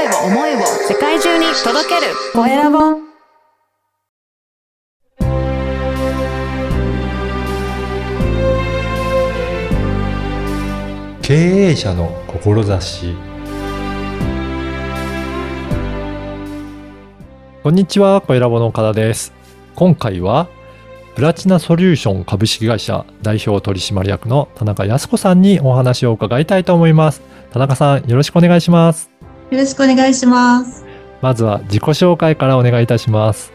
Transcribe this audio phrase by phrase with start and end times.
[0.00, 2.78] 声を思いを世界中に届けるコエラボ
[11.20, 13.14] 経営者の志
[17.62, 19.34] こんにちは、コエラボの岡田です。
[19.74, 20.48] 今回は、
[21.14, 27.20] プラチナソリューション株式会社代表取締役の田中康子さんにお話を伺いたいと思います。
[27.52, 29.09] 田中さん、よろしくお願いします。
[29.50, 30.84] よろしくお願いします。
[31.20, 33.52] まずは自己紹介からお願いいたします。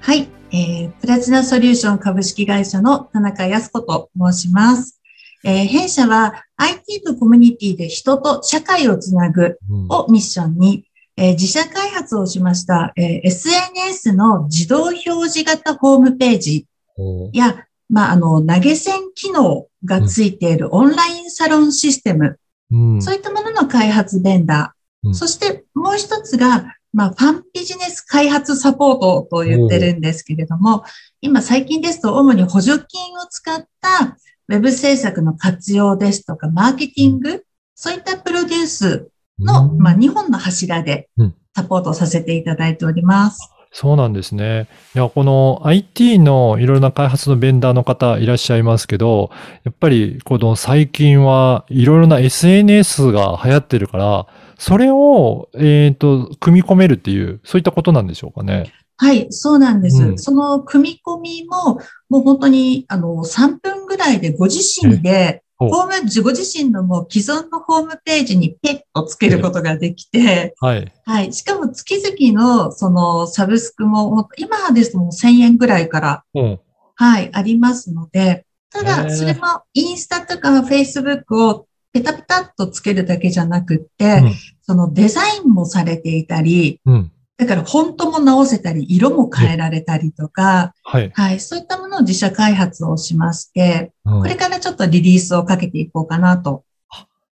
[0.00, 5.00] はい、えー、プラチナソリューション株式会社の田中康子と申します。
[5.44, 10.84] えー弊社は IT とコミュニティで人と社会をつなぐうんをミッションに、
[11.16, 22.38] えー自社開発をしました、えー SNS の自動表示型ホームページおや、まあ、あの、投げ銭機能がついているオンラインサロンシステム、
[22.72, 24.77] うんそういったものの開発ベンダー。
[25.04, 30.84] うんそしてもう一つが、まあ、ファンビジネス開発サポートと言ってるんですけれども、
[31.20, 34.16] 今最近ですと主に補助金を使った
[34.48, 43.50] ウェブ制作の活用ですとか、マーケティング、そういったプロデュースの、うんまあ、2本の柱でうんサポートさせていただいております。
[43.72, 44.68] そうなんですね。
[44.94, 49.30] いや、この IT のいろいろな開発のベンダーの方いらっしゃいますけど、
[49.64, 54.26] やっぱりこの最近はいろいろな SNS が流行ってるから、
[54.58, 58.72] それを、えっ、と、組み込めるっていう、そういったことなんでしょうかね。
[58.96, 60.02] はい、そうなんです。
[60.02, 70.92] うんその組み込みも、もう本当に、あの、3分ぐらいでご自身で、おホーム、ご自身のもう既存のホームページにペッとつけることができて、はい。
[71.04, 71.32] はい。
[71.32, 76.60] しかも月々のそのサブスクも、今ですともう1000円ぐらいから、うん。
[76.96, 84.34] はい、ありますので、ただ、それもインスタとかフェイスブックをペタペタっとつけるだけじゃなくって、うん
[84.68, 87.12] そのデザインもされていたり、うん。
[87.38, 91.10] だからフォントも直せたり、色も変えられたりとか、はい。
[91.14, 96.64] はい、そういったものを自社開発をしまして、うんこれからちょっとリリースをかけていこうかなと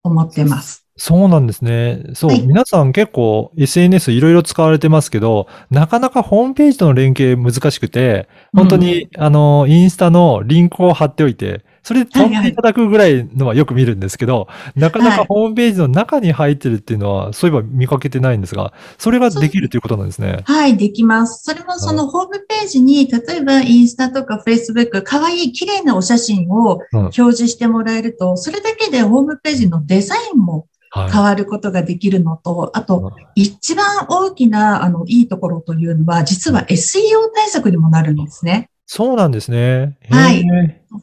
[0.04, 0.86] 思ってます。
[0.96, 2.04] そうなんですね。
[2.14, 20.40] そう、はい皆さん結構 SNS いろいろ使われてますけど、なかなかホームページとの連携難しくて、本当に、あの、インスタのリンクを貼っておいて、それで飛んでいただくぐらいのはよく見るんですけど、なかなかはいホームページの中に入ってるっていうのは、そういえば見かけてないんですが、それができるということなんですね。
[20.46, 21.44] はい、できます。
[21.44, 31.12] それもそのホームページに、例えばインスタとかフェイスブック、かわいい綺麗なお写真をうん表示してもらえると、それだけでホームページのデザインもはい。
[31.12, 38.70] 変わることができるのと、あうんと、一番大きな、あの、いいところというのは、実は SEO 対策にもなるんですね。
[38.86, 39.98] そうなんですね。
[40.10, 40.44] はい。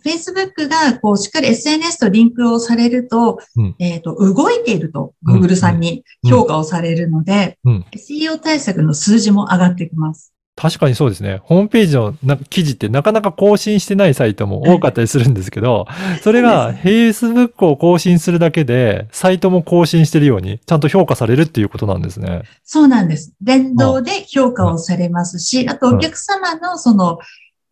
[0.04, 10.32] Facebook が、こう、しっかり SNS とリンクをされると、うんえっ、と、動いていると、うん Google さんに評価をされるので、うん SEO 対策の数字も上がってきます。
[10.60, 11.40] 確かにそうですね。
[11.42, 15.86] ホームページのな記事ってなかなか更新してないサイトも多かったりするんですけど、
[16.20, 22.42] それが Facebook を更新するだけで、サイトも更新してるように、ちゃんと評価されるっていうことなんですね。
[22.62, 23.32] そうなんです。
[23.42, 27.18] 連動で評価をされますし、あとお客様のその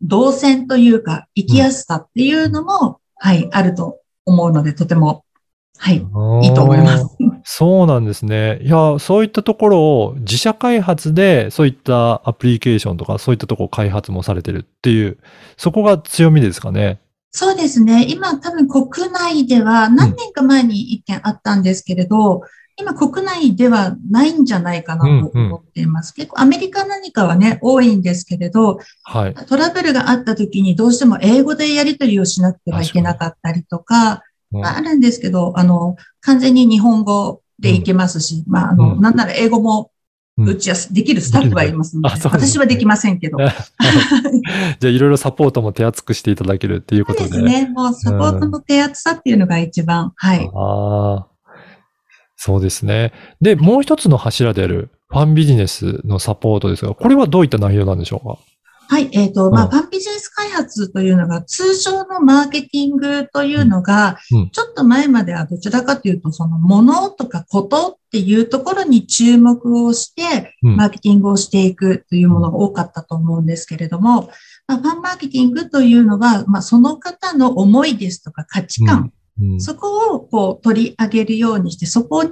[0.01, 5.23] 動線というか、生きやすさっていうのも、はい、あると思うので、とても、
[5.77, 7.05] はい、いいと思います。
[7.43, 8.59] そうなんですね。
[8.61, 15.17] いや、そういったところを自社開発で、そういったアプリケーションとか、そういったところ開発もされてるっていう、
[15.57, 16.99] そこが強みですかね。
[17.31, 18.05] そうですね。
[18.09, 22.41] 今多分国内では何年か前に一件あったんですけれど、
[22.79, 26.13] 今国内ではないんじゃないかなと思っています。
[26.13, 29.33] 結構アメリカ何かはね、多いんですけれど、はい。
[29.33, 34.19] トラブルがあった時にどうしても英語でやり取りをしなくてはいけなかったりとか、うん
[34.51, 39.91] あるんですけど、あの、完全に日本語でいけますし、まあ、あの、うんなんなら英語も
[40.45, 43.37] うちやす、できるスタッフはいますので、うですね私はできませんけど。
[43.39, 43.51] じゃ
[44.83, 47.43] あ、いろいろサポートも手厚くしていただけるっていうこそうとで。
[47.43, 47.69] ですね。
[47.69, 50.49] もうサポートの手厚さっていうのが一番、はい。
[50.53, 51.27] ああ、
[52.41, 53.11] そうですね。
[53.41, 58.37] で、もう一つの柱であるファンビジネスのサポートですが、これはどういった内容なんでしょうか？
[58.87, 59.09] はい。
[59.11, 59.71] えっ、と、まあ、うん。
[59.71, 64.49] ファンビジネス開発というのが、通常のマーケティングというのが、うん。
[64.51, 70.75] ちょっと前まではどちらかというと、その、ものとかことっていうところに注目をして、うん。
[70.77, 74.31] マーケティングをしていくというものが多かったと思うんですけれども、
[74.65, 82.31] まあ、ファンマーケティングというのは、まあ、その方の思いですとか価値観、うんそこをこう取り上げるようにして、そこに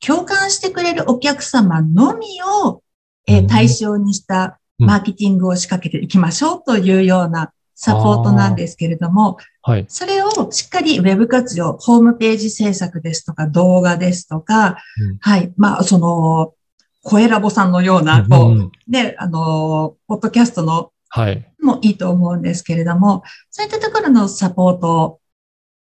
[0.00, 2.26] 共感してくれるお客様のみ
[2.64, 2.82] を、
[3.28, 9.84] え対象にしたマーケティングを仕掛けていきましょうというようなサポートなんですけれども、はい。
[9.88, 15.52] それをしっかりウェブ活用、ホームページ制作ですとか動画ですとか、うんはい。
[15.56, 16.54] まあ、その、
[17.02, 21.52] 声ラボさんのような、こう、うんで、あの、ポッドキャストのはい。
[21.60, 25.20] もいいと思うんですけれども、そういったところのサポートを、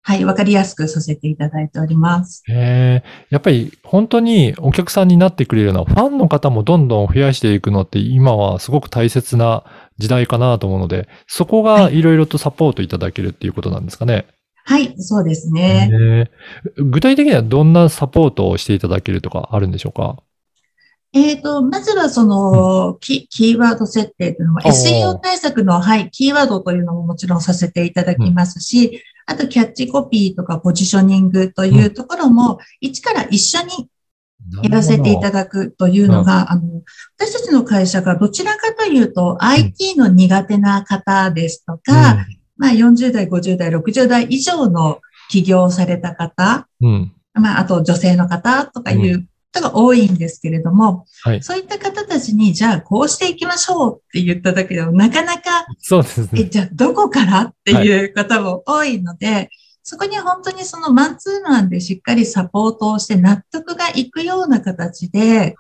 [0.08, 2.44] はい、わかりやすくさせていただいております。
[2.48, 9.64] えーやっぱり本当にお客さんになってくれるようなファンの方もどんどん増やしていくのって今はすごく大切な
[9.98, 14.28] 時代かなと思うので、そこがいろいろとサポートいただけるっていうことなんですかね。
[14.64, 15.90] はい、そうですね。
[15.92, 20.18] えー具体的にはどんなサポートをしていただけるとかあるんでしょうか？
[21.14, 33.90] えっ、と、まずはその、キキーワード設定というのも、おー SEO 対策の、はい、キーワードというのももちろんさせていただきますし、あとキャッチコピーとかポジショニングというところも、一から一緒に
[34.62, 36.84] やらせていただくというのが、あの、
[37.18, 42.26] 私たちの会社がどちらかというと、IT の苦手な方ですとか、
[42.58, 46.68] まあ40代、50代、60代以上の起業をされた方。
[47.34, 51.44] まああと女性の方とかいう人が多いんですけれども、はい。
[51.44, 56.50] そういった方たちに、じゃあこうしていきましょうって言っただけでも、なかなか、そうですえ、ね。
[56.50, 59.50] じゃあどこからっていう方も多いので、
[59.84, 65.56] そこに本当にそのマンツーマンでしっかりサポートをして納得がいくような形で、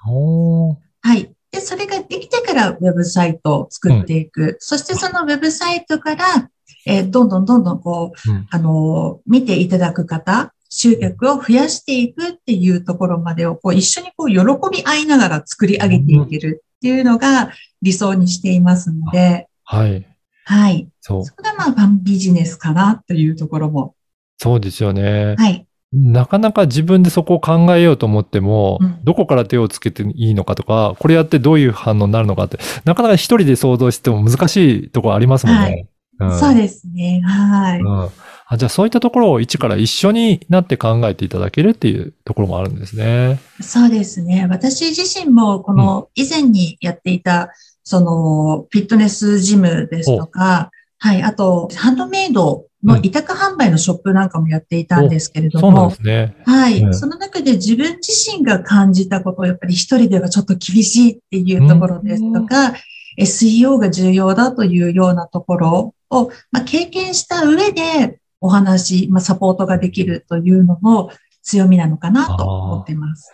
[1.01, 1.31] はい。
[1.51, 4.57] で、それができてからウェブサイトを作っていく。
[4.59, 6.49] そしてそのウェブサイトから、
[6.87, 14.37] えーどんどんどんどんこう、うんあのー見ていただく方、集客を増やしていくっていうところまでをこう一緒にこう喜
[14.77, 17.51] び合いながら作り上げていけるっていうのが
[17.81, 20.07] 理想にしていますので、はい。
[20.45, 20.87] はい。
[21.01, 21.25] そう。
[21.25, 23.95] そこがまあファンビジネスかなというところも。
[24.37, 25.35] そうですよね。
[25.37, 25.65] はい。
[25.93, 35.87] なかなか自分でそこを考えようと思っても、うんどこから手をつけていいのかとか、これやってどういう反応になるのかって、なかなか一人で想像しても難しいところありますもんね。
[36.23, 37.21] んそうですね。
[37.23, 37.79] はい。
[37.79, 38.09] うん
[38.47, 38.57] あ。
[38.57, 43.39] じゃあそういったところを一から一緒になって考えていただけるっていうところもあるんですね。
[43.61, 44.47] そうですね。
[44.49, 47.51] 私自身も、この以前にやっていた、
[47.83, 56.35] その、フィットネスジムですとか、はい、あと、ハンドメイドの委託販売のショップなんかもやっていたんですけれどそうなんもで、すね。
[56.45, 62.73] はい、うんその中で自分自身が感じたことをやっぱり一人ではちょっと厳しいっていうところですとか、
[63.19, 71.11] SEO が重要だというようなところを、まあ、経験した上でお話、まあ、サポートができるというのも
[71.41, 73.31] 強みなのかなと思っています。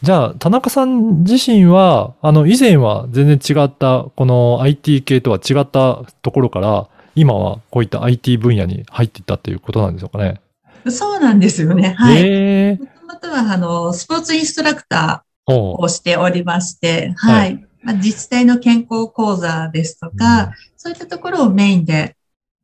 [0.00, 10.40] じゃあ、田中さん自身は、あの、以前は全然違った、この IT 系とは違ったところから、今はこういった IT 分野に入っていったっていうことなんでしょうかね。
[10.88, 11.94] そうなんですよね。
[11.98, 12.22] はい。
[12.22, 17.58] ええもともとは、あの、スポーツインストラクターをしておりまして、ははいい。
[17.82, 22.14] まあ、自治体の健康講座ですとか、そういったところをメインで、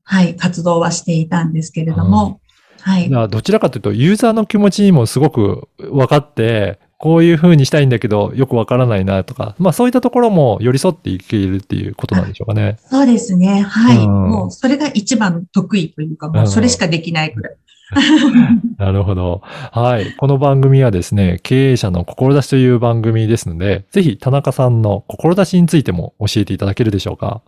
[0.04, 2.40] はい、活動はしていたんですけれども、
[2.80, 12.76] はいどちらかというと、ユーザーの気持ちにもすごく分かって、こういう風にしたいんだけど、よくわからないなとか、まあそういったところも寄り添っていけるっていうことなんでしょうかね。
[12.90, 13.62] そうですね。
[13.62, 14.04] はい。
[14.04, 17.56] うんもう、それが一番得意というか、もうそれしかできないくらい。
[18.78, 19.42] なるほど。
[19.44, 20.14] はい。
[20.16, 27.42] この番組はですね、経営者の志という番組ですので、ぜひ田中さんの志についても教えていただけるでしょうか？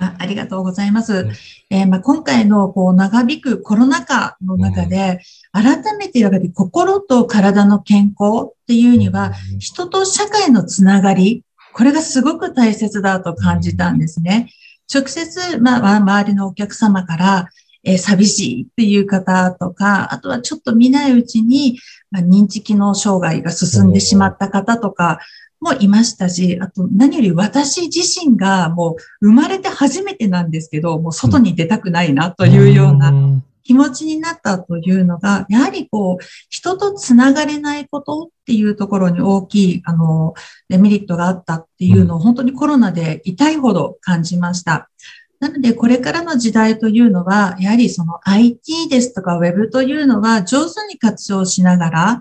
[0.00, 1.32] あありがとうございますね。
[1.68, 5.20] えーまあ、今回のこう長引くコロナ禍の中で、
[5.52, 11.44] 改めてやっぱり心と体の健康っていうには、人と社会のつながり、
[11.74, 14.50] これがすごく大切だと感じたんですね。
[14.92, 17.48] 直接、まあ、周りのお客様から、
[17.84, 21.78] えー寂しいっていう方とか、あとはちょっと見ないうちに、
[22.10, 25.20] まあ、認知機能障害が進んでしまった方とか
[25.60, 33.42] もいましたし、あと何より私自身がもう生まれて初めてなんですけど、もう外に出たくないなというようなな。
[33.62, 40.34] 気持ちになったというのが、やはりこう、人とつながれないことっていうところに大きい、あの、
[40.68, 44.90] デメリットがあったっていうのを本当にコロナで痛いほど感じました。
[45.38, 52.20] なので、これからの時代というのは、やはりその IT ですとか Web というのは上手に活用しながら、うん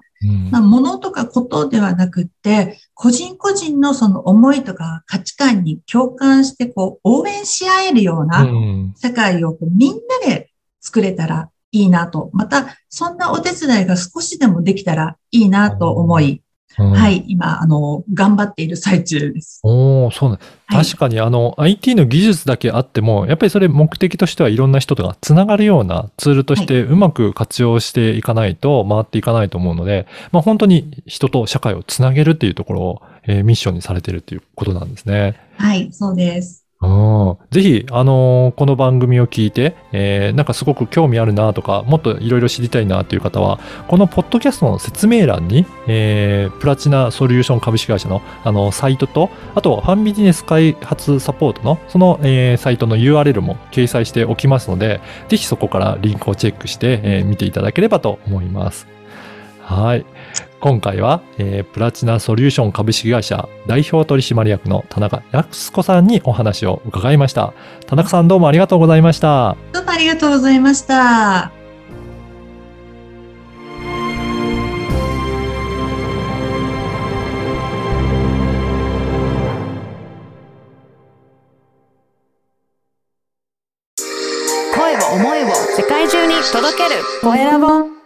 [0.51, 12.29] まあ、物とかことではなくって、個人個人のその思いとか価値観に共感して、こう、応援し合えるような、うん社会をこうみんなで作れたらいいなと。
[12.33, 16.41] また、そんなお手伝いが少しでもできたらいいなと思い、
[16.79, 19.59] うんはい、今、あの、頑張っている最中です。
[19.63, 35.41] おおそうなんはい確かにあの IT の技術だけあっても、やっぱりそれ目的としてはいろんな人とがつながるようなツールとしてうまく活用していかないと回っていかないと思うので、まあ本当に人と社会をつなげるっていうところを、えーミッションにされているっていうことなんですね。
[35.57, 36.68] はい、そうです。
[37.51, 43.59] ぜひ、あのーこの番組を聞いて、えーなんかすごく興味あるなとか、もっといろいろ知りたいなという方は、
[43.89, 58.99] このポッドキャストの説明欄に、えープラチナソリューション株式会社のあのサイトと、あと、ファンビジネス開発サポートの、その、えーサイトの URL も掲載しておきますので、ぜひそこからリンクをチェックして、えー見ていただければと思います。
[59.69, 60.05] はい。
[60.59, 67.53] 今回は、えープラチナソリューション株式会社代表取締役の田中康子さんにお話を伺いました。
[67.85, 69.55] 田中さんどうもありがとうございました。
[69.71, 71.51] どうもありがとうございました。
[84.75, 85.47] 声を思いを
[85.77, 87.99] 世界中に届けるコエラボ